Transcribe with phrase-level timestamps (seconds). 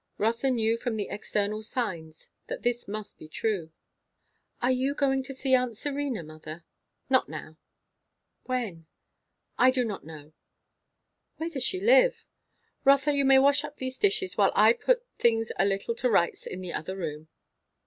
[0.17, 3.71] Rotha knew from the external signs that this must be true.
[4.59, 6.63] "Are you going to see aunt Serena, mother?"
[7.07, 7.59] "Not now."
[8.45, 8.87] "When?"
[9.59, 10.33] "I do not know."
[11.37, 12.25] "Where does she live?"
[12.83, 16.47] "Rotha, you may wash up these dishes, while I put things a little to rights
[16.47, 17.27] in the other room."